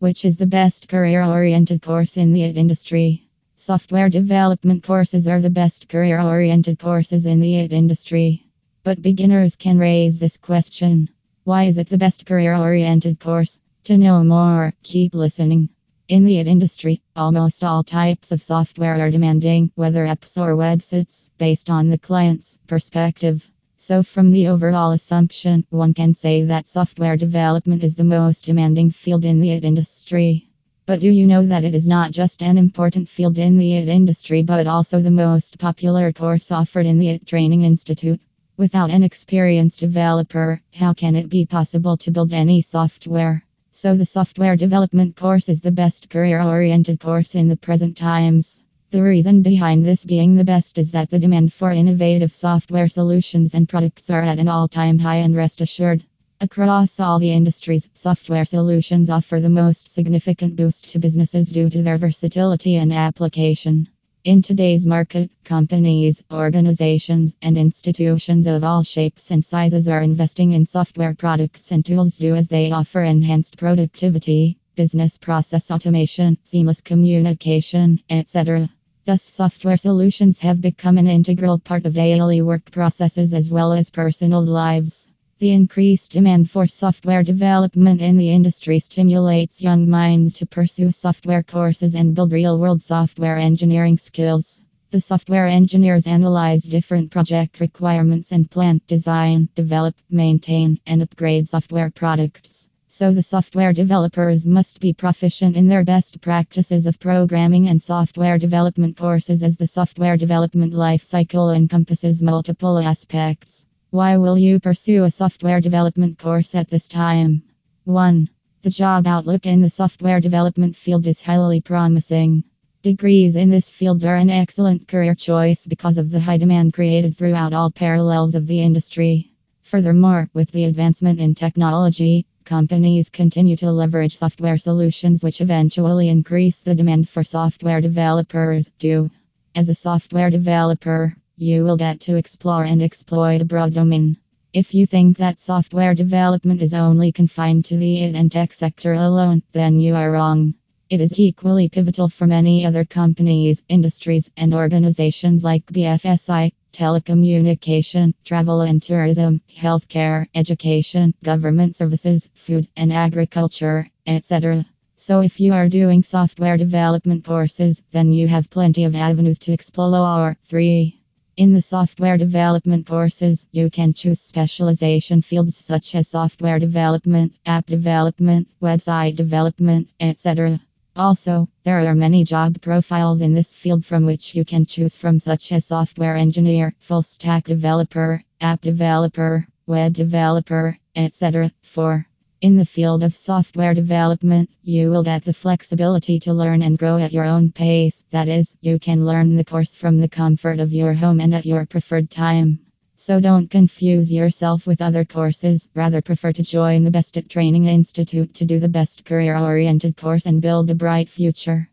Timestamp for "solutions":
52.88-53.54, 58.44-59.08, 79.78-80.40, 134.58-135.22